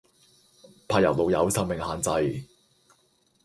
[0.87, 2.43] 柏油路有壽命限制